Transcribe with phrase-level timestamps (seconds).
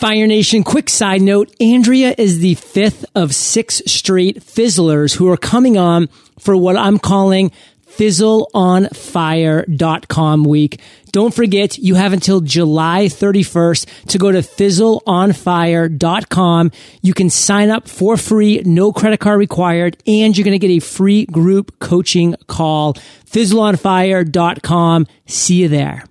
[0.00, 1.54] Fire Nation, quick side note.
[1.60, 6.98] Andrea is the fifth of six straight fizzlers who are coming on for what I'm
[6.98, 7.52] calling
[7.86, 10.80] fizzleonfire.com week.
[11.12, 16.72] Don't forget, you have until July 31st to go to fizzleonfire.com.
[17.02, 20.74] You can sign up for free, no credit card required, and you're going to get
[20.74, 22.94] a free group coaching call.
[22.94, 25.06] fizzleonfire.com.
[25.26, 26.04] See you there.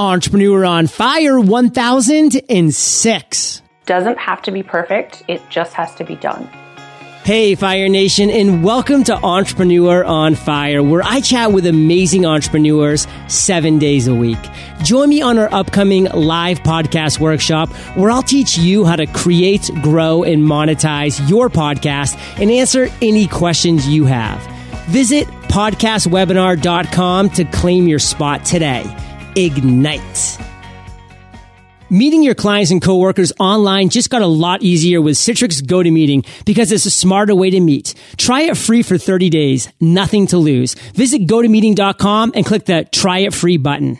[0.00, 3.62] Entrepreneur on Fire 1006.
[3.84, 6.48] Doesn't have to be perfect, it just has to be done.
[7.22, 13.06] Hey, Fire Nation, and welcome to Entrepreneur on Fire, where I chat with amazing entrepreneurs
[13.28, 14.38] seven days a week.
[14.82, 19.70] Join me on our upcoming live podcast workshop, where I'll teach you how to create,
[19.82, 24.40] grow, and monetize your podcast and answer any questions you have.
[24.86, 28.96] Visit podcastwebinar.com to claim your spot today.
[29.36, 30.38] Ignite.
[31.92, 36.70] Meeting your clients and coworkers online just got a lot easier with Citrix GoToMeeting because
[36.70, 37.94] it's a smarter way to meet.
[38.16, 39.68] Try it free for 30 days.
[39.80, 40.74] Nothing to lose.
[40.94, 43.98] Visit gotomeeting.com and click the try it free button.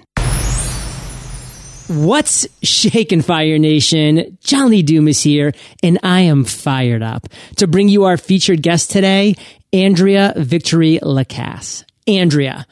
[1.89, 4.39] What's shaking Fire Nation?
[4.45, 8.63] John Lee Dumas is here and I am fired up to bring you our featured
[8.63, 9.35] guest today,
[9.73, 11.85] Andrea Victory-LaCasse.
[12.07, 12.67] Andrea,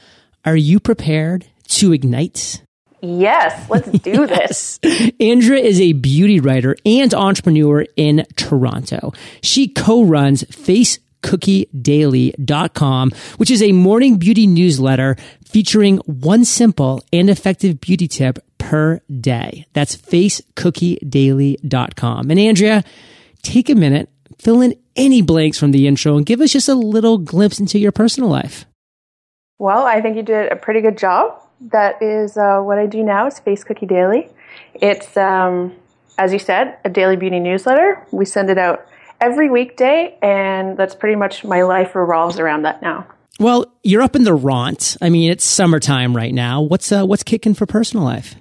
[0.45, 2.63] are you prepared to ignite?
[3.01, 4.81] Yes, let's do this.
[5.21, 9.13] Andrea is a beauty writer and entrepreneur in Toronto.
[9.43, 18.09] She co-runs facecookiedaily.com, which is a morning beauty newsletter featuring one simple and effective beauty
[18.09, 19.67] tip per day.
[19.73, 22.31] That's facecookiedaily.com.
[22.31, 22.85] And Andrea,
[23.43, 26.75] take a minute, fill in any blanks from the intro and give us just a
[26.75, 28.65] little glimpse into your personal life.
[29.59, 33.03] Well, I think you did a pretty good job that is uh, what I do
[33.03, 34.29] now is Face Cookie Daily.
[34.75, 35.75] It's, um,
[36.17, 38.05] as you said, a daily beauty newsletter.
[38.11, 38.87] We send it out
[39.21, 43.07] every weekday, and that's pretty much my life revolves around that now.
[43.41, 44.97] Well, you're up in the ront.
[45.01, 46.61] I mean, it's summertime right now.
[46.61, 48.35] What's uh, what's kicking for personal life?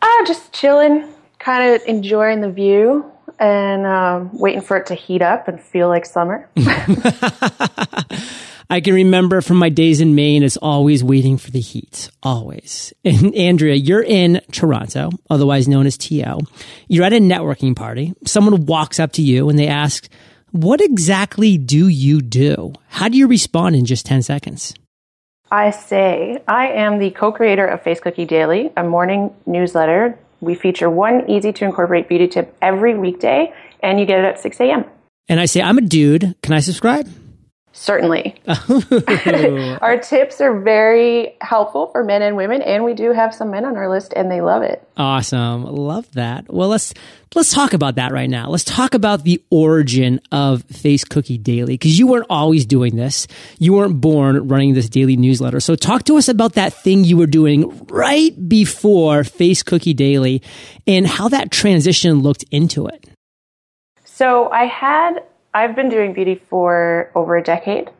[0.00, 3.10] Ah, just chilling, kind of enjoying the view,
[3.40, 6.48] and um, waiting for it to heat up and feel like summer.
[8.72, 12.08] I can remember from my days in Maine, it's always waiting for the heat.
[12.22, 12.92] Always.
[13.04, 16.38] And Andrea, you're in Toronto, otherwise known as TO.
[16.86, 18.14] You're at a networking party.
[18.24, 20.08] Someone walks up to you and they ask,
[20.52, 22.72] what exactly do you do?
[22.88, 24.74] How do you respond in just 10 seconds?
[25.50, 30.16] I say, I am the co creator of Face Cookie Daily, a morning newsletter.
[30.40, 34.40] We feature one easy to incorporate beauty tip every weekday, and you get it at
[34.40, 34.84] 6 a.m.
[35.28, 36.36] And I say, I'm a dude.
[36.42, 37.08] Can I subscribe?
[37.72, 38.34] Certainly.
[39.80, 43.64] our tips are very helpful for men and women, and we do have some men
[43.64, 44.86] on our list and they love it.
[44.96, 45.64] Awesome.
[45.64, 46.52] Love that.
[46.52, 46.92] Well, let's
[47.34, 48.48] let's talk about that right now.
[48.48, 53.28] Let's talk about the origin of Face Cookie Daily because you weren't always doing this.
[53.58, 55.60] You weren't born running this daily newsletter.
[55.60, 60.42] So talk to us about that thing you were doing right before Face Cookie Daily
[60.88, 63.08] and how that transition looked into it.
[64.04, 65.22] So I had
[65.52, 67.90] I've been doing beauty for over a decade.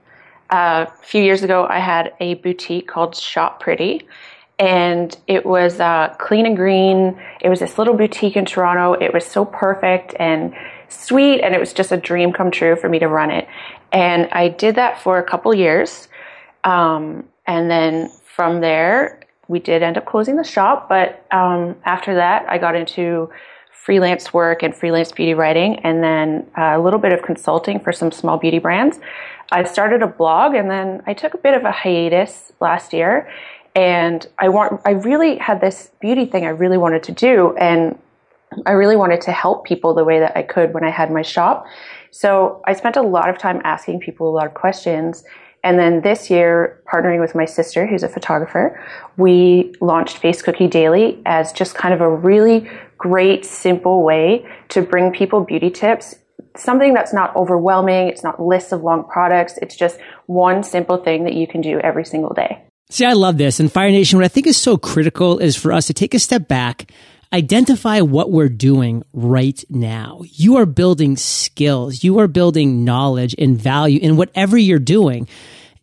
[0.51, 4.07] Uh, a few years ago, I had a boutique called Shop Pretty,
[4.59, 7.21] and it was uh, clean and green.
[7.41, 8.93] It was this little boutique in Toronto.
[8.93, 10.55] It was so perfect and
[10.89, 13.49] sweet, and it was just a dream come true for me to run it.
[13.93, 16.07] And I did that for a couple years,
[16.63, 20.89] um, and then from there, we did end up closing the shop.
[20.89, 23.29] But um, after that, I got into
[23.85, 27.93] freelance work and freelance beauty writing, and then uh, a little bit of consulting for
[27.93, 29.01] some small beauty brands.
[29.53, 33.29] I started a blog, and then I took a bit of a hiatus last year.
[33.75, 37.99] And I want, I really had this beauty thing I really wanted to do, and
[38.67, 41.23] I really wanted to help people the way that I could when I had my
[41.23, 41.67] shop.
[42.11, 45.25] So I spent a lot of time asking people a lot of questions.
[45.63, 48.83] And then this year, partnering with my sister, who's a photographer,
[49.17, 52.69] we launched Face Cookie Daily as just kind of a really
[53.01, 56.15] great, simple way to bring people beauty tips.
[56.57, 58.09] Something that's not overwhelming.
[58.09, 59.59] It's not lists of long products.
[59.63, 62.63] It's just one simple thing that you can do every single day.
[62.91, 63.59] See, I love this.
[63.59, 66.19] And Fire Nation, what I think is so critical is for us to take a
[66.19, 66.93] step back,
[67.33, 70.21] identify what we're doing right now.
[70.25, 72.05] You are building skills.
[72.05, 75.27] You are building knowledge and value in whatever you're doing.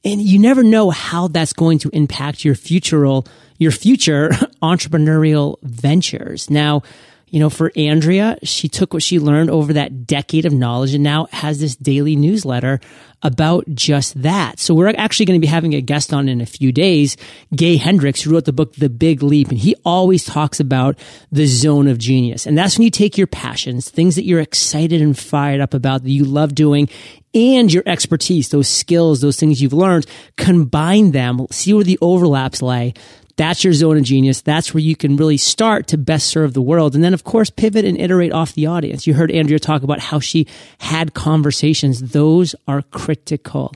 [0.05, 3.21] And you never know how that's going to impact your future,
[3.57, 4.29] your future
[4.61, 6.49] entrepreneurial ventures.
[6.49, 6.83] Now,
[7.29, 11.03] you know, for Andrea, she took what she learned over that decade of knowledge and
[11.03, 12.79] now has this daily newsletter
[13.21, 14.59] about just that.
[14.59, 17.17] So we're actually going to be having a guest on in a few days,
[17.53, 19.49] Gay Hendricks, who wrote the book The Big Leap.
[19.49, 20.97] And he always talks about
[21.31, 22.45] the zone of genius.
[22.45, 26.03] And that's when you take your passions, things that you're excited and fired up about
[26.03, 26.87] that you love doing
[27.33, 30.05] and your expertise, those skills, those things you've learned,
[30.37, 32.93] combine them, see where the overlaps lay
[33.37, 34.41] that's your zone of genius.
[34.41, 36.95] That's where you can really start to best serve the world.
[36.95, 39.07] And then, of course, pivot and iterate off the audience.
[39.07, 40.47] You heard Andrea talk about how she
[40.79, 42.01] had conversations.
[42.01, 43.73] Those are critical.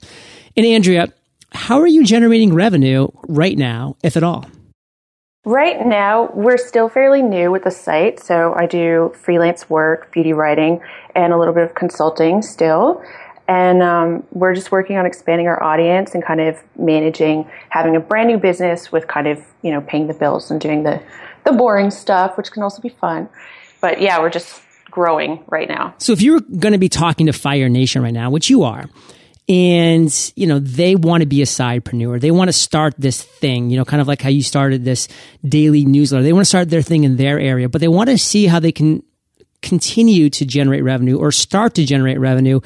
[0.58, 1.14] And Andrea,
[1.54, 4.46] how are you generating revenue right now, if at all?
[5.44, 8.20] Right now, we're still fairly new with the site.
[8.20, 10.82] So I do freelance work, beauty writing,
[11.16, 13.02] and a little bit of consulting still.
[13.52, 18.00] And um, we're just working on expanding our audience and kind of managing having a
[18.00, 21.04] brand new business with kind of, you know, paying the bills and doing the,
[21.44, 23.28] the boring stuff, which can also be fun.
[23.82, 25.94] But yeah, we're just growing right now.
[25.98, 28.86] So if you're going to be talking to Fire Nation right now, which you are,
[29.50, 33.72] and you know they want to be a sidepreneur they want to start this thing
[33.72, 35.08] you know kind of like how you started this
[35.44, 38.20] daily newsletter they want to start their thing in their area but they want to
[38.20, 39.02] see how they can
[39.62, 42.60] continue to generate revenue or start to generate revenue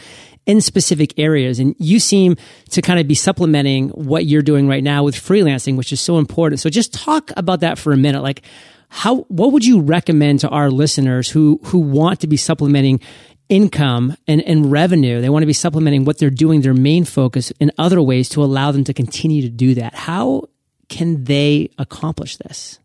[0.45, 1.59] in specific areas.
[1.59, 2.37] And you seem
[2.69, 6.17] to kind of be supplementing what you're doing right now with freelancing, which is so
[6.17, 6.59] important.
[6.59, 8.21] So just talk about that for a minute.
[8.21, 8.43] Like,
[8.89, 13.01] how, what would you recommend to our listeners who, who want to be supplementing
[13.49, 15.21] income and, and revenue?
[15.21, 18.43] They want to be supplementing what they're doing, their main focus in other ways to
[18.43, 19.95] allow them to continue to do that.
[19.95, 20.43] How
[20.87, 22.79] can they accomplish this?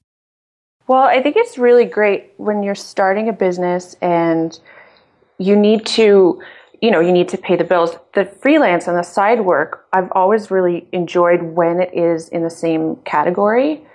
[0.90, 4.58] Well, I think it's really great when you're starting a business and
[5.38, 6.42] you need to
[6.82, 7.94] you know, you need to pay the bills.
[8.14, 12.50] The freelance and the side work, I've always really enjoyed when it is in the
[12.50, 13.86] same category.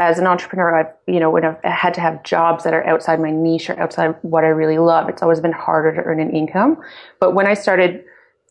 [0.00, 3.20] As an entrepreneur, I've, you know, when I've had to have jobs that are outside
[3.20, 6.30] my niche or outside what I really love, it's always been harder to earn an
[6.30, 6.82] income.
[7.20, 8.04] But when I started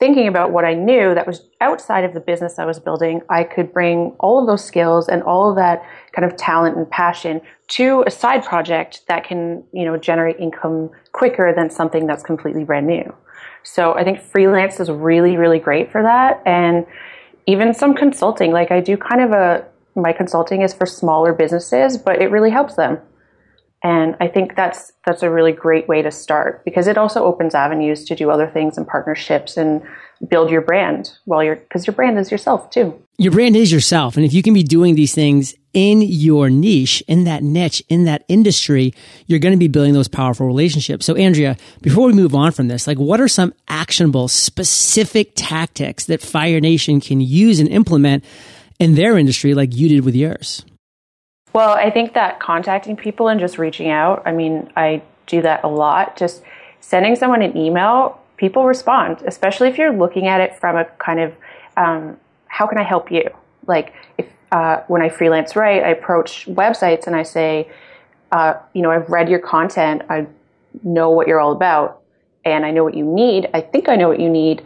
[0.04, 3.46] thinking about what I knew that was outside of the business I was building, I
[3.46, 7.40] could bring all of those skills and all of that kind of talent and passion
[7.70, 12.66] to a side project that can, you know, generate income quicker than something that's completely
[12.66, 13.16] brand new.
[13.64, 16.44] So I think freelance is really, really great for that.
[16.46, 16.86] And
[17.48, 19.66] even some consulting, like I do kind of a,
[19.96, 23.00] my consulting is for smaller businesses, but it really helps them.
[23.84, 27.54] And I think that's that's a really great way to start because it also opens
[27.54, 29.82] avenues to do other things and partnerships and
[30.26, 32.98] build your brand while you're because your brand is yourself too.
[33.18, 37.04] Your brand is yourself, and if you can be doing these things in your niche,
[37.08, 38.94] in that niche, in that industry,
[39.28, 41.06] you're going to be building those powerful relationships.
[41.06, 46.06] So, Andrea, before we move on from this, like what are some actionable, specific tactics
[46.06, 48.24] that Fire Nation can use and implement
[48.80, 50.64] in their industry, like you did with yours?
[51.54, 55.64] Well, I think that contacting people and just reaching out, I mean, I do that
[55.64, 56.18] a lot.
[56.18, 56.42] Just
[56.82, 61.20] sending someone an email, people respond, especially if you're looking at it from a kind
[61.20, 61.34] of,
[61.78, 62.18] um,
[62.48, 63.30] how can I help you?
[63.68, 67.70] Like, if uh, when I freelance write, I approach websites and I say,
[68.32, 70.26] uh, you know, I've read your content, I
[70.82, 72.02] know what you're all about,
[72.44, 73.48] and I know what you need.
[73.54, 74.66] I think I know what you need.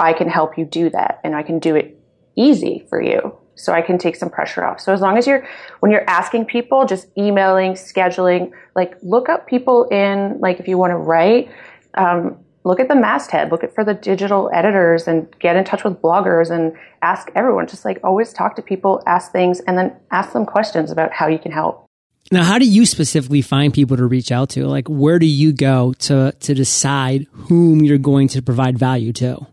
[0.00, 1.98] I can help you do that, and I can do it
[2.34, 4.80] easy for you so I can take some pressure off.
[4.80, 5.46] So as long as you're,
[5.80, 10.78] when you're asking people, just emailing, scheduling, like look up people in, like if you
[10.78, 11.50] want to write,
[11.94, 15.84] um, look at the masthead, look at for the digital editors and get in touch
[15.84, 17.66] with bloggers and ask everyone.
[17.66, 21.26] Just like always talk to people, ask things, and then ask them questions about how
[21.26, 21.86] you can help.
[22.32, 24.66] Now, how do you specifically find people to reach out to?
[24.66, 29.46] Like, where do you go to, to decide whom you're going to provide value to?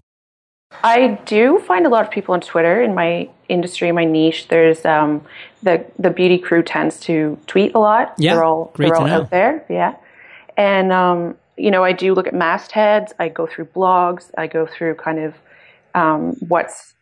[0.84, 4.48] I do find a lot of people on Twitter in my industry, my niche.
[4.48, 5.26] There's um,
[5.62, 8.14] the the beauty crew tends to tweet a lot.
[8.18, 9.66] Yeah, they're all they're all out there.
[9.70, 9.96] Yeah,
[10.58, 13.14] and um, you know I do look at mastheads.
[13.20, 14.32] I go through blogs.
[14.38, 15.36] I go through kind of
[15.96, 16.94] um, what's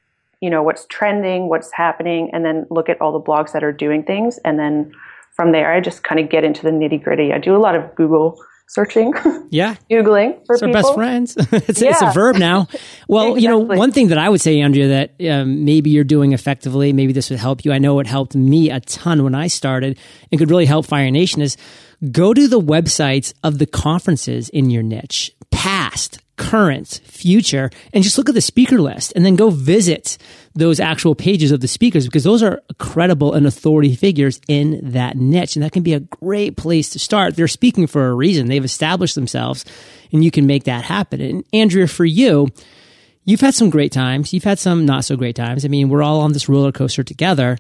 [0.41, 3.71] you know what's trending, what's happening, and then look at all the blogs that are
[3.71, 4.91] doing things, and then
[5.33, 7.33] from there I just kind of get into the nitty gritty.
[7.33, 9.13] I do a lot of Google searching.
[9.49, 9.75] Yeah.
[9.91, 10.73] Googling for it's people.
[10.73, 11.35] best friends.
[11.51, 11.89] it's, yeah.
[11.89, 12.67] it's, a verb now.
[13.07, 13.41] Well, exactly.
[13.41, 16.93] you know, one thing that I would say, Andrea, that um, maybe you're doing effectively,
[16.93, 17.73] maybe this would help you.
[17.73, 19.99] I know it helped me a ton when I started
[20.31, 21.57] and could really help Fire Nation is
[22.09, 28.17] go to the websites of the conferences in your niche, past, current, future, and just
[28.17, 30.17] look at the speaker list and then go visit
[30.55, 35.15] those actual pages of the speakers because those are credible and authority figures in that
[35.15, 35.55] niche.
[35.55, 37.35] And that can be a great place to start.
[37.35, 38.47] They're speaking for a reason.
[38.47, 39.65] They've established themselves
[40.11, 41.21] and you can make that happen.
[41.21, 42.47] And Andrea, for you,
[43.23, 44.33] you've had some great times.
[44.33, 45.63] You've had some not so great times.
[45.63, 47.57] I mean, we're all on this roller coaster together.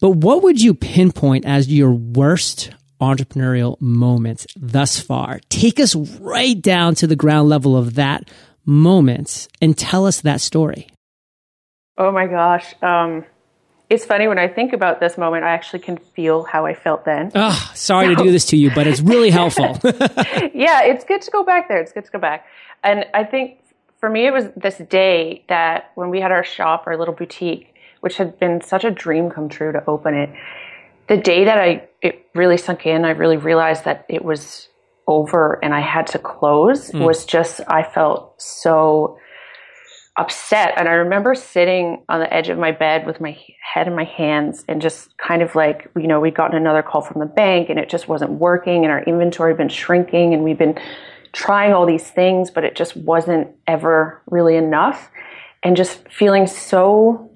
[0.00, 5.40] But what would you pinpoint as your worst entrepreneurial moments thus far.
[5.48, 8.28] Take us right down to the ground level of that
[8.64, 10.88] moment and tell us that story.
[11.96, 12.74] Oh my gosh.
[12.82, 13.24] Um,
[13.90, 17.04] it's funny when I think about this moment, I actually can feel how I felt
[17.04, 17.32] then.
[17.34, 19.78] Oh, sorry to do this to you, but it's really helpful.
[20.54, 21.80] yeah, it's good to go back there.
[21.80, 22.46] It's good to go back.
[22.84, 23.58] And I think
[23.98, 27.74] for me, it was this day that when we had our shop, our little boutique,
[28.00, 30.30] which had been such a dream come true to open it.
[31.08, 34.68] The day that I it really sunk in, I really realized that it was
[35.06, 37.04] over and I had to close mm.
[37.04, 39.18] was just I felt so
[40.18, 40.74] upset.
[40.76, 44.04] And I remember sitting on the edge of my bed with my head in my
[44.04, 47.70] hands and just kind of like, you know, we'd gotten another call from the bank
[47.70, 50.78] and it just wasn't working and our inventory had been shrinking and we'd been
[51.32, 55.08] trying all these things, but it just wasn't ever really enough.
[55.62, 57.30] And just feeling so,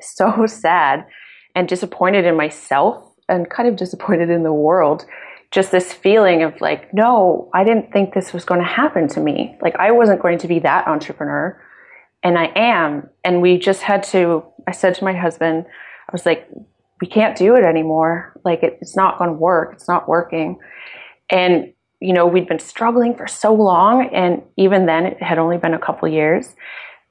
[0.00, 1.06] so sad
[1.54, 5.04] and disappointed in myself and kind of disappointed in the world.
[5.50, 9.20] Just this feeling of like, no, I didn't think this was going to happen to
[9.20, 9.56] me.
[9.60, 11.60] Like, I wasn't going to be that entrepreneur
[12.22, 13.10] and I am.
[13.24, 16.48] And we just had to, I said to my husband, I was like,
[17.00, 18.32] we can't do it anymore.
[18.44, 19.72] Like it, it's not going to work.
[19.74, 20.58] It's not working.
[21.28, 24.08] And, you know, we'd been struggling for so long.
[24.14, 26.54] And even then it had only been a couple years.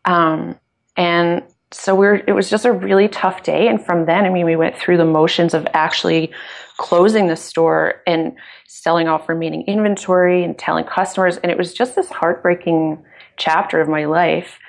[0.05, 0.57] Um,
[0.95, 3.67] and so we are it was just a really tough day.
[3.67, 6.31] And from then, I mean, we went through the motions of actually
[6.77, 8.33] closing the store and
[8.67, 11.37] selling off remaining inventory and telling customers.
[11.37, 13.03] And it was just this heartbreaking
[13.37, 14.59] chapter of my life.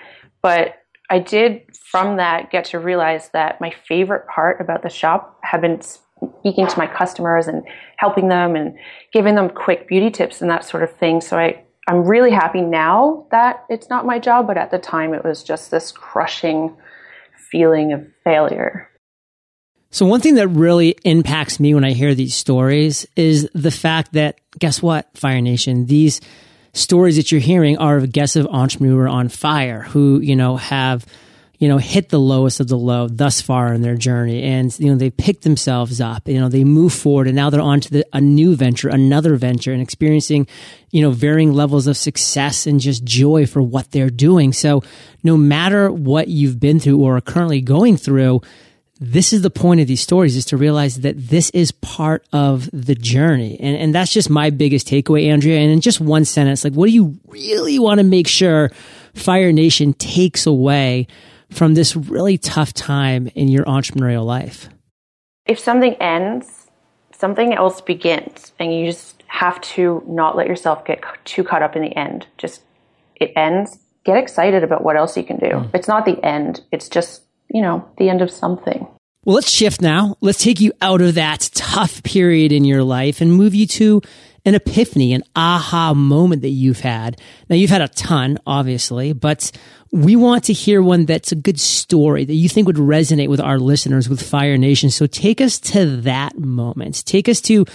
[0.42, 0.76] But
[1.10, 5.60] I did from that get to realize that my favorite part about the shop had
[5.60, 7.64] been speaking to my customers and
[7.96, 8.78] helping them and
[9.12, 11.20] giving them quick beauty tips and that sort of thing.
[11.20, 15.14] So I, I'm really happy now that it's not my job, but at the time
[15.14, 16.76] it was just this crushing
[17.52, 18.88] feeling of failure.
[19.90, 24.14] So one thing that really impacts me when I hear these stories is the fact
[24.14, 26.22] that guess what, Fire Nation, these
[26.72, 31.04] stories that you're hearing are of aggressive entrepreneur on fire who, you know, have,
[31.62, 34.42] you know, hit the lowest of the low thus far in their journey.
[34.42, 37.60] And, you know, they pick themselves up, you know, they move forward and now they're
[37.60, 40.48] on to the, a new venture, another venture and experiencing,
[40.90, 44.52] you know, varying levels of success and just joy for what they're doing.
[44.52, 44.82] So
[45.22, 48.40] no matter what you've been through or are currently going through,
[48.98, 52.68] this is the point of these stories is to realize that this is part of
[52.72, 53.56] the journey.
[53.60, 55.60] And, and that's just my biggest takeaway, Andrea.
[55.60, 58.72] And in just one sentence, like, what do you really want to make sure
[59.14, 61.06] Fire Nation takes away
[61.52, 64.68] from this really tough time in your entrepreneurial life?
[65.46, 66.70] If something ends,
[67.12, 68.52] something else begins.
[68.58, 72.26] And you just have to not let yourself get too caught up in the end.
[72.38, 72.62] Just,
[73.16, 73.78] it ends.
[74.04, 75.46] Get excited about what else you can do.
[75.46, 75.74] Mm.
[75.74, 76.62] It's not the end.
[76.72, 78.86] It's just you know, the end of something.
[79.24, 80.16] Well, let's shift now.
[80.20, 84.02] Let's take you out of that tough period in your life and move you to
[84.44, 87.20] an epiphany, an aha moment that you've had.
[87.48, 89.52] Now, you've had a ton, obviously, but
[89.92, 93.40] we want to hear one that's a good story that you think would resonate with
[93.40, 94.90] our listeners with Fire Nation.
[94.90, 97.04] So take us to that moment.
[97.04, 97.66] Take us to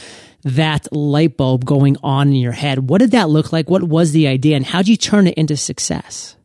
[0.43, 2.89] that light bulb going on in your head.
[2.89, 3.69] What did that look like?
[3.69, 6.37] What was the idea and how did you turn it into success?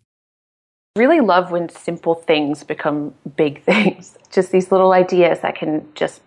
[0.97, 4.17] really love when simple things become big things.
[4.31, 6.21] Just these little ideas that can just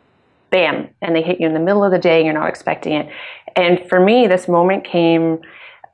[0.50, 2.94] bam, and they hit you in the middle of the day and you're not expecting
[2.94, 3.10] it.
[3.56, 5.42] And for me, this moment came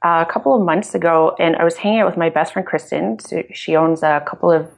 [0.04, 3.20] a couple of months ago, and I was hanging out with my best friend Kristen.
[3.20, 4.70] So she owns a couple of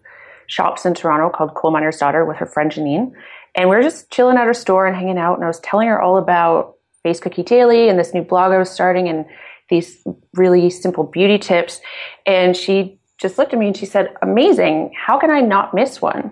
[0.47, 3.13] shops in Toronto called Coal Miner's Daughter with her friend Janine.
[3.55, 5.87] And we were just chilling at her store and hanging out, and I was telling
[5.87, 9.25] her all about Face Cookie Daily and this new blog I was starting and
[9.69, 10.03] these
[10.33, 11.79] really simple beauty tips.
[12.25, 14.93] And she just looked at me and she said, Amazing.
[14.95, 16.31] How can I not miss one?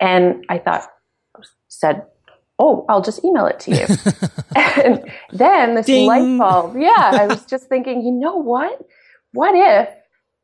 [0.00, 0.88] And I thought,
[1.68, 2.06] said,
[2.64, 3.86] Oh, I'll just email it to you.
[4.84, 6.06] and then this Ding.
[6.06, 6.76] light bulb.
[6.76, 8.80] Yeah, I was just thinking, you know what?
[9.32, 9.88] What if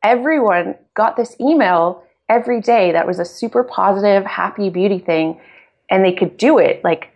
[0.03, 5.39] everyone got this email every day that was a super positive, happy beauty thing
[5.89, 6.83] and they could do it?
[6.83, 7.09] Like,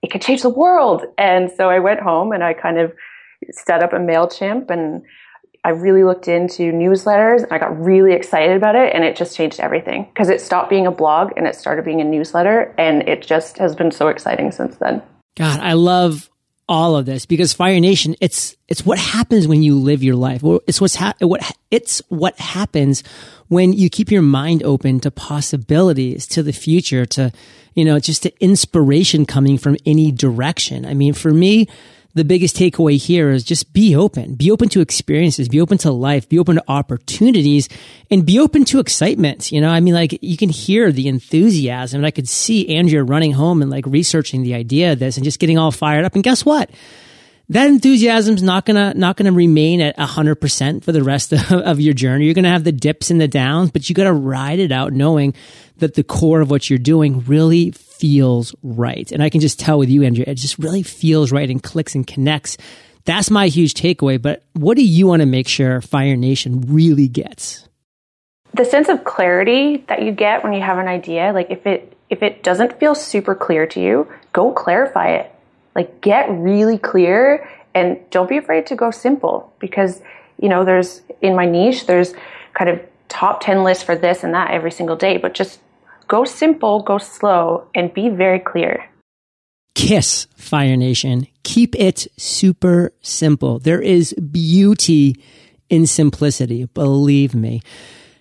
[0.00, 1.04] it could change the world.
[1.18, 2.94] And so I went home and I kind of
[3.50, 5.02] set up a MailChimp and
[5.64, 9.36] I really looked into newsletters and I got really excited about it and it just
[9.36, 13.08] changed everything because it stopped being a blog and it started being a newsletter and
[13.08, 15.02] it just has been so exciting since then.
[15.36, 16.30] God, I love
[16.68, 20.42] all of this because Fire Nation, it's it's what happens when you live your life.
[20.66, 23.02] It's what's ha- what it's what happens
[23.48, 27.32] when you keep your mind open to possibilities, to the future, to
[27.74, 30.84] you know, just to inspiration coming from any direction.
[30.84, 31.68] I mean, for me,
[32.16, 34.36] the biggest takeaway here is just be open.
[34.36, 37.68] Be open to experiences, be open to life, be open to opportunities,
[38.10, 39.52] and be open to excitement.
[39.52, 43.04] You know, I mean, like you can hear the enthusiasm and I could see Andrea
[43.04, 46.14] running home and like researching the idea of this and just getting all fired up.
[46.14, 46.70] And guess what?
[47.48, 51.52] that enthusiasm's not gonna not gonna remain at a hundred percent for the rest of,
[51.52, 52.24] of, your journey.
[52.24, 55.32] You're gonna have the dips and the downs, but you gotta ride it out knowing
[55.76, 59.10] that the core of what you're doing really feels right.
[59.12, 61.94] And I can just tell with you, Andrea, it just really feels right and clicks
[61.94, 62.56] and connects.
[63.04, 64.20] That's my huge takeaway.
[64.20, 67.68] But what do you want to make sure Fire Nation really gets?
[68.54, 71.92] The sense of clarity that you get when you have an idea, like if it
[72.08, 75.32] if it doesn't feel super clear to you, go clarify it
[75.76, 80.00] like get really clear and don't be afraid to go simple because,
[80.40, 82.14] you know, there's in my niche, there's
[82.54, 85.60] kind of top 10 lists for this and that every single day, but just
[86.08, 88.88] go simple, go slow, and be very clear.
[89.74, 91.26] Kiss Fire Nation.
[91.42, 93.58] Keep it super simple.
[93.58, 95.22] There is beauty
[95.68, 97.60] in simplicity, believe me.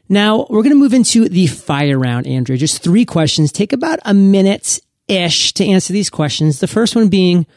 [0.09, 2.57] Now we're going to move into the fire round, Andrea.
[2.57, 3.51] Just three questions.
[3.51, 6.59] Take about a minute ish to answer these questions.
[6.59, 7.47] The first one being,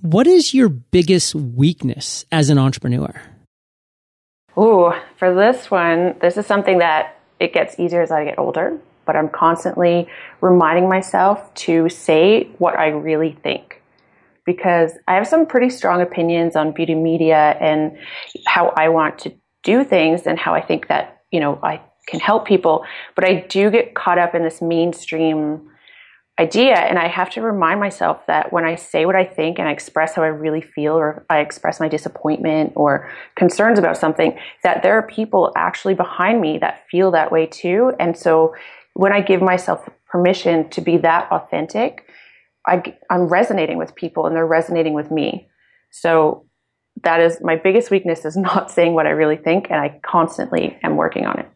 [0.00, 3.20] what is your biggest weakness as an entrepreneur?
[4.58, 8.78] Ooh, for this one, this is something that it gets easier as I get older,
[9.06, 10.08] but I'm constantly
[10.40, 13.82] reminding myself to say what I really think.
[14.44, 17.96] Because I have some pretty strong opinions on beauty media and
[18.46, 19.32] how I want to
[19.62, 22.84] do things and how I think that, you know, I can help people.
[23.14, 25.68] But I do get caught up in this mainstream
[26.40, 26.74] idea.
[26.74, 29.70] And I have to remind myself that when I say what I think and I
[29.70, 34.82] express how I really feel, or I express my disappointment or concerns about something, that
[34.82, 37.92] there are people actually behind me that feel that way too.
[38.00, 38.54] And so
[38.94, 42.06] when I give myself permission to be that authentic,
[42.66, 45.48] I, I'm resonating with people and they're resonating with me.
[45.90, 46.46] So
[47.02, 49.70] that is my biggest weakness is not saying what I really think.
[49.70, 51.48] And I constantly am working on it.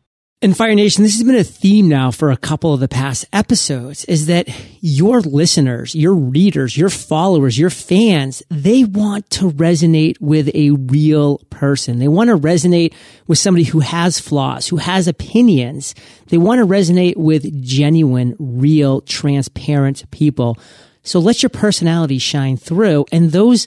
[0.42, 3.24] In Fire Nation, this has been a theme now for a couple of the past
[3.32, 4.46] episodes is that
[4.82, 11.38] your listeners, your readers, your followers, your fans, they want to resonate with a real
[11.48, 11.98] person.
[11.98, 12.92] They want to resonate
[13.26, 15.94] with somebody who has flaws, who has opinions.
[16.26, 20.58] They want to resonate with genuine, real, transparent people.
[21.02, 23.06] So let your personality shine through.
[23.10, 23.66] And those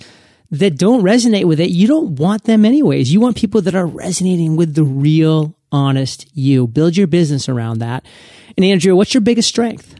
[0.51, 3.11] that don't resonate with it, you don't want them anyways.
[3.11, 6.67] You want people that are resonating with the real honest you.
[6.67, 8.05] Build your business around that.
[8.57, 9.95] And Andrea, what's your biggest strength?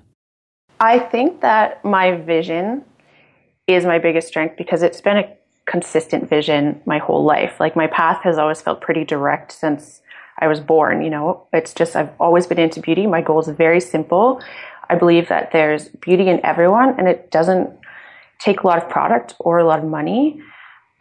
[0.80, 2.84] I think that my vision
[3.68, 7.60] is my biggest strength because it's been a consistent vision my whole life.
[7.60, 10.02] Like my path has always felt pretty direct since
[10.40, 11.04] I was born.
[11.04, 13.06] You know, it's just, I've always been into beauty.
[13.06, 14.42] My goal is very simple.
[14.90, 17.70] I believe that there's beauty in everyone and it doesn't
[18.40, 20.42] take a lot of product or a lot of money.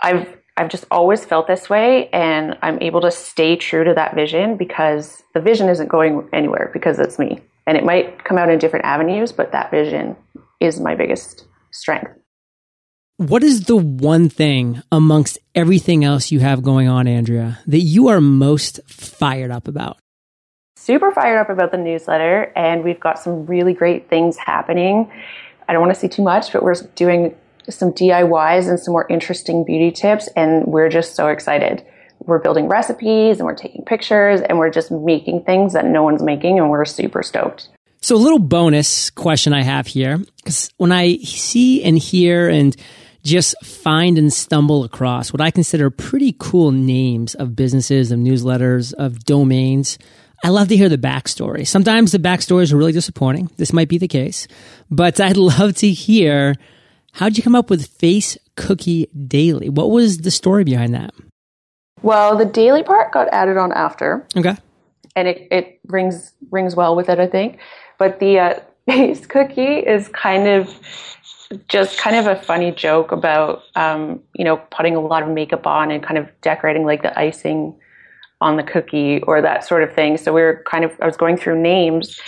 [0.01, 4.17] I've I've just always felt this way, and I'm able to stay true to that
[4.17, 7.41] vision because the vision isn't going anywhere because it's me.
[7.69, 10.17] And it might come out in different avenues, but that vision
[10.59, 12.11] is my biggest strength.
[13.19, 18.09] What is the one thing amongst everything else you have going on, Andrea, that you
[18.09, 19.99] are most fired up about?
[20.77, 25.09] Super fired up about the newsletter, and we've got some really great things happening.
[25.69, 27.37] I don't want to see too much, but we're doing
[27.71, 30.29] some DIYs and some more interesting beauty tips.
[30.37, 31.85] And we're just so excited.
[32.21, 36.23] We're building recipes and we're taking pictures and we're just making things that no one's
[36.23, 36.59] making.
[36.59, 37.69] And we're super stoked.
[38.01, 42.77] So, a little bonus question I have here because when I see and hear and
[43.29, 48.95] just find and stumble across what I consider pretty cool names of businesses, of newsletters,
[48.95, 49.99] of domains.
[50.45, 51.67] I love to hear the backstory.
[51.67, 53.51] Sometimes the backstories are really disappointing.
[53.57, 54.47] This might be the case,
[54.91, 56.55] but I'd love to hear
[57.13, 59.69] How'd you come up with Face Cookie Daily?
[59.69, 61.15] What was the story behind that?
[62.03, 64.27] Well, the daily part got added on after.
[64.37, 64.57] Okay.
[65.17, 67.59] And it, it rings rings well with it, I think.
[67.99, 70.73] But the uh, face cookie is kind of
[71.69, 75.67] just kind of a funny joke about um, you know putting a lot of makeup
[75.67, 77.75] on and kind of decorating like the icing
[78.41, 80.17] on the cookie or that sort of thing.
[80.17, 82.21] So we were kind of I was going through names,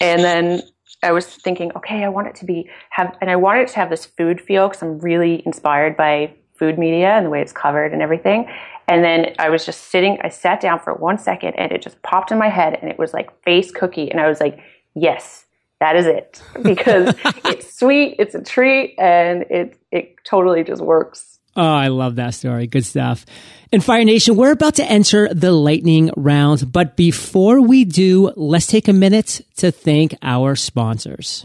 [0.00, 0.62] and then
[1.02, 3.76] I was thinking, okay, I want it to be have, and I wanted it to
[3.76, 7.52] have this food feel because I'm really inspired by food media and the way it's
[7.52, 8.50] covered and everything.
[8.88, 12.00] And then I was just sitting, I sat down for one second and it just
[12.02, 14.10] popped in my head and it was like face cookie.
[14.10, 14.58] And I was like,
[14.94, 15.46] yes,
[15.80, 21.37] that is it because it's sweet, it's a treat, and it, it totally just works.
[21.58, 22.68] Oh, I love that story.
[22.68, 23.26] Good stuff.
[23.72, 26.70] And Fire Nation, we're about to enter the lightning round.
[26.70, 31.44] But before we do, let's take a minute to thank our sponsors.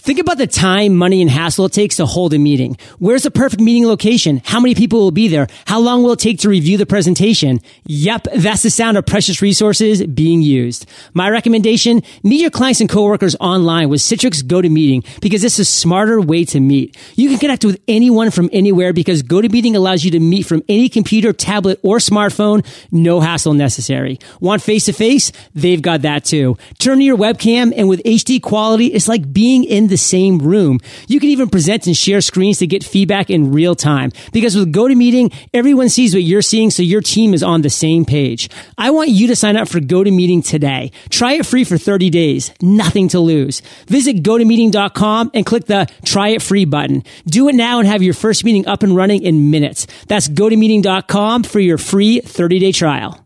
[0.00, 2.76] Think about the time, money, and hassle it takes to hold a meeting.
[3.00, 4.40] Where's the perfect meeting location?
[4.44, 5.48] How many people will be there?
[5.66, 7.60] How long will it take to review the presentation?
[7.86, 10.86] Yep, that's the sound of precious resources being used.
[11.14, 16.20] My recommendation, meet your clients and coworkers online with Citrix GoToMeeting because it's a smarter
[16.20, 16.96] way to meet.
[17.16, 20.88] You can connect with anyone from anywhere because GoToMeeting allows you to meet from any
[20.88, 22.64] computer, tablet, or smartphone.
[22.92, 24.20] No hassle necessary.
[24.40, 25.32] Want face to face?
[25.56, 26.56] They've got that too.
[26.78, 30.80] Turn to your webcam and with HD quality, it's like being in the same room.
[31.06, 34.12] You can even present and share screens to get feedback in real time.
[34.32, 38.04] Because with GoToMeeting, everyone sees what you're seeing so your team is on the same
[38.04, 38.48] page.
[38.76, 40.92] I want you to sign up for GoToMeeting today.
[41.10, 42.52] Try it free for 30 days.
[42.62, 43.60] Nothing to lose.
[43.86, 47.02] Visit gotomeeting.com and click the try it free button.
[47.26, 49.86] Do it now and have your first meeting up and running in minutes.
[50.06, 53.24] That's gotomeeting.com for your free 30 day trial.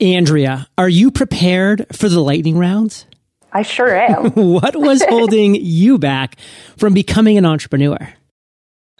[0.00, 3.04] Andrea, are you prepared for the lightning rounds?
[3.52, 4.30] I sure am.
[4.34, 6.36] what was holding you back
[6.76, 7.98] from becoming an entrepreneur?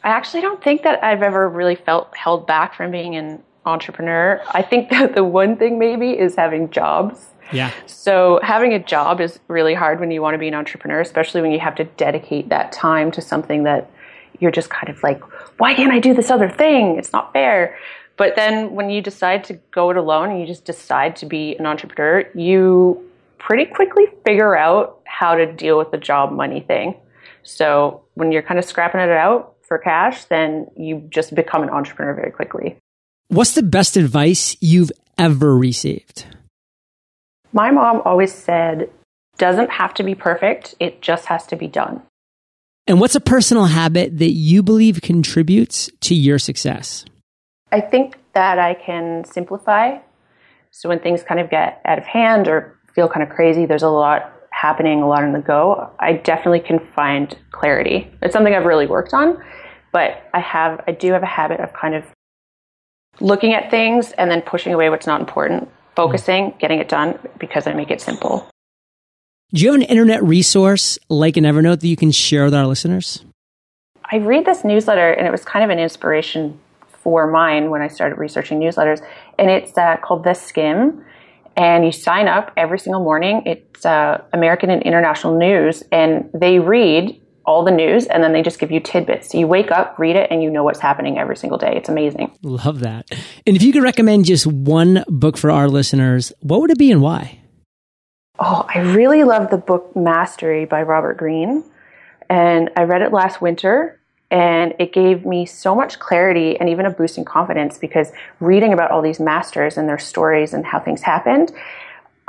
[0.03, 4.41] I actually don't think that I've ever really felt held back from being an entrepreneur.
[4.53, 7.27] I think that the one thing maybe is having jobs.
[7.53, 7.73] Yeah.
[7.87, 11.43] So having a job is really hard when you want to be an entrepreneur, especially
[11.43, 13.91] when you have to dedicate that time to something that
[14.39, 15.21] you're just kind of like,
[15.59, 16.97] why can't I do this other thing?
[16.97, 17.77] It's not fair.
[18.17, 21.57] But then when you decide to go it alone and you just decide to be
[21.57, 23.10] an entrepreneur, you
[23.41, 26.95] pretty quickly figure out how to deal with the job money thing.
[27.43, 31.71] So when you're kind of scrapping it out for cash, then you just become an
[31.71, 32.77] entrepreneur very quickly.
[33.29, 36.27] What's the best advice you've ever received?
[37.53, 38.91] My mom always said,
[39.39, 42.03] doesn't have to be perfect, it just has to be done.
[42.87, 47.05] And what's a personal habit that you believe contributes to your success?
[47.73, 49.99] I think that I can simplify.
[50.73, 53.83] So when things kind of get out of hand or feel kind of crazy, there's
[53.83, 58.11] a lot happening, a lot on the go, I definitely can find clarity.
[58.23, 59.43] It's something I've really worked on,
[59.93, 62.05] but I have I do have a habit of kind of
[63.21, 67.67] looking at things and then pushing away what's not important, focusing, getting it done because
[67.67, 68.49] I make it simple.
[69.53, 72.67] Do you have an internet resource like an Evernote that you can share with our
[72.67, 73.25] listeners?
[74.13, 77.89] I read this newsletter and it was kind of an inspiration for mine when I
[77.89, 79.01] started researching newsletters,
[79.39, 81.03] and it's uh, called The Skimm
[81.61, 83.43] and you sign up every single morning.
[83.45, 88.43] It's uh, American and international news, and they read all the news and then they
[88.43, 89.31] just give you tidbits.
[89.31, 91.75] So you wake up, read it, and you know what's happening every single day.
[91.77, 92.33] It's amazing.
[92.43, 93.11] Love that.
[93.47, 96.91] And if you could recommend just one book for our listeners, what would it be
[96.93, 97.41] and why?
[98.39, 101.65] Oh, I really love the book Mastery by Robert Greene.
[102.31, 104.00] And I read it last winter
[104.31, 108.73] and it gave me so much clarity and even a boost in confidence because reading
[108.73, 111.53] about all these masters and their stories and how things happened,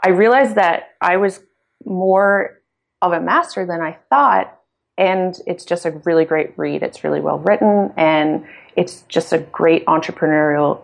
[0.04, 1.40] I realized that I was
[1.86, 2.60] more
[3.02, 4.58] of a master than I thought.
[4.98, 6.84] And it's just a really great read.
[6.84, 10.82] It's really well written and it's just a great entrepreneurial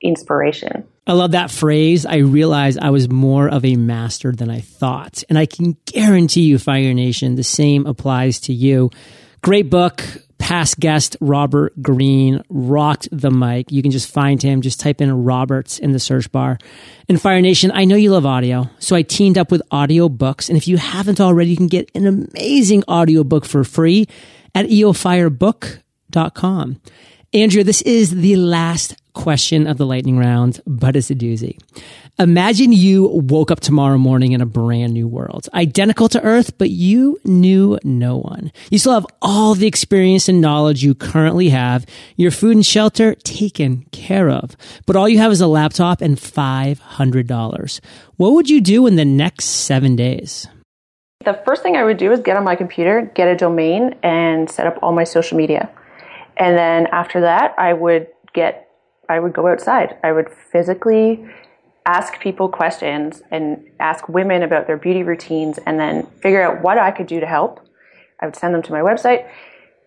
[0.00, 0.86] inspiration.
[1.06, 2.04] I love that phrase.
[2.04, 5.22] I realized I was more of a master than I thought.
[5.28, 8.90] And I can guarantee you, Fire Nation, the same applies to you.
[9.42, 10.02] Great book
[10.38, 13.72] past guest Robert Greene rocked the mic.
[13.72, 14.62] You can just find him.
[14.62, 16.58] Just type in Roberts in the search bar.
[17.08, 20.48] And Fire Nation, I know you love audio, so I teamed up with audiobooks.
[20.48, 24.06] And if you haven't already, you can get an amazing audiobook for free
[24.54, 26.80] at eofirebook.com.
[27.34, 31.58] Andrea, this is the last question of the lightning round, but it's a doozy.
[32.16, 36.70] Imagine you woke up tomorrow morning in a brand new world, identical to Earth, but
[36.70, 38.52] you knew no one.
[38.70, 43.16] You still have all the experience and knowledge you currently have, your food and shelter
[43.16, 47.80] taken care of, but all you have is a laptop and $500.
[48.16, 50.46] What would you do in the next seven days?
[51.24, 54.48] The first thing I would do is get on my computer, get a domain, and
[54.48, 55.68] set up all my social media.
[56.36, 58.68] And then after that, I would get,
[59.08, 59.96] I would go outside.
[60.02, 61.24] I would physically
[61.86, 66.78] ask people questions and ask women about their beauty routines and then figure out what
[66.78, 67.60] I could do to help.
[68.20, 69.28] I would send them to my website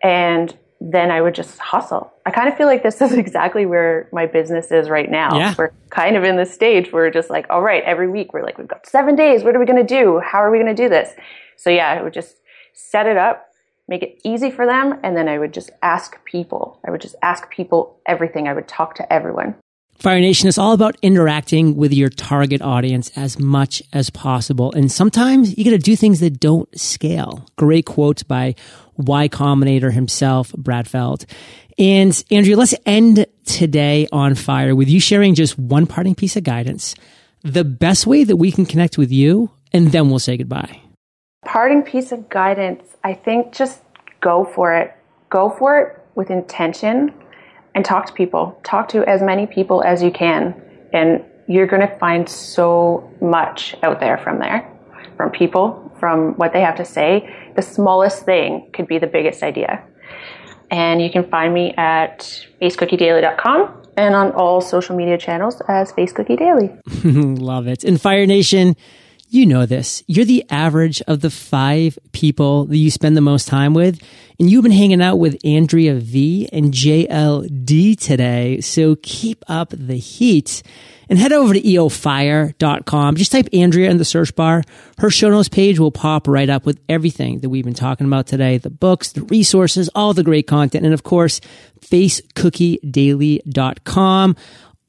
[0.03, 2.13] and then I would just hustle.
[2.25, 5.37] I kind of feel like this is exactly where my business is right now.
[5.37, 5.55] Yeah.
[5.57, 8.43] We're kind of in this stage where we're just like, all right, every week we're
[8.43, 9.43] like, we've got seven days.
[9.43, 10.19] What are we going to do?
[10.19, 11.13] How are we going to do this?
[11.55, 12.35] So yeah, I would just
[12.73, 13.47] set it up,
[13.87, 14.99] make it easy for them.
[15.03, 16.79] And then I would just ask people.
[16.85, 18.47] I would just ask people everything.
[18.47, 19.55] I would talk to everyone.
[19.95, 24.71] Fire Nation is all about interacting with your target audience as much as possible.
[24.73, 27.47] And sometimes you got to do things that don't scale.
[27.55, 28.53] Great quote by
[28.97, 31.25] Y Combinator himself, Brad Feld.
[31.79, 36.43] And Andrea, let's end today on fire with you sharing just one parting piece of
[36.43, 36.93] guidance,
[37.43, 40.81] the best way that we can connect with you, and then we'll say goodbye
[41.47, 43.81] parting piece of guidance, I think just
[44.21, 44.93] go for it.
[45.29, 47.13] Go for it with intention
[47.73, 48.59] and talk to people.
[48.63, 50.61] Talk to as many people as you can.
[50.93, 54.69] And you're going to find so much out there from there,
[55.15, 57.33] from people, from what they have to say.
[57.55, 59.83] The smallest thing could be the biggest idea.
[60.69, 62.19] And you can find me at
[62.61, 66.71] facecookiedaily.com and on all social media channels as Face Cookie Daily.
[67.05, 67.85] Love it.
[67.85, 68.75] In Fire Nation,
[69.29, 70.03] you know this.
[70.07, 74.01] You're the average of the five people that you spend the most time with.
[74.39, 78.61] And you've been hanging out with Andrea V and JLD today.
[78.61, 80.61] So keep up the heat
[81.09, 83.15] and head over to eofire.com.
[83.15, 84.63] Just type Andrea in the search bar.
[84.99, 88.27] Her show notes page will pop right up with everything that we've been talking about
[88.27, 88.57] today.
[88.57, 90.85] The books, the resources, all the great content.
[90.85, 91.41] And of course,
[91.81, 94.35] facecookiedaily.com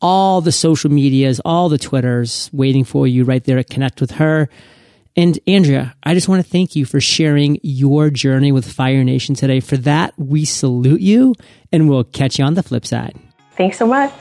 [0.00, 4.12] all the social medias, all the Twitters waiting for you right there to connect with
[4.12, 4.48] her.
[5.16, 9.34] And Andrea, I just want to thank you for sharing your journey with Fire Nation
[9.34, 9.58] today.
[9.58, 11.34] For that, we salute you
[11.72, 13.18] and we'll catch you on the flip side.
[13.56, 14.12] Thanks so much.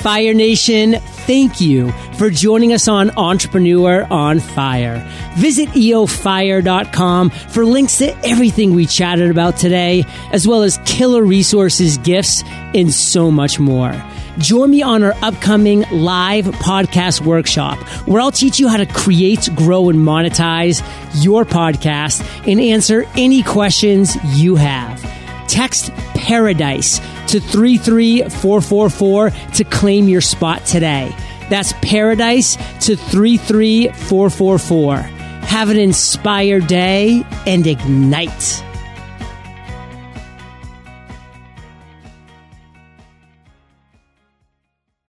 [0.00, 0.94] Fire Nation,
[1.26, 5.06] thank you for joining us on Entrepreneur on Fire.
[5.36, 11.98] Visit eofire.com for links to everything we chatted about today, as well as killer resources,
[11.98, 13.92] gifts, and so much more.
[14.38, 19.48] Join me on our upcoming live podcast workshop where I'll teach you how to create,
[19.54, 20.82] grow, and monetize
[21.22, 25.00] your podcast and answer any questions you have.
[25.48, 31.14] Text Paradise to 33444 to claim your spot today.
[31.48, 34.96] That's Paradise to 33444.
[34.96, 38.64] Have an inspired day and ignite.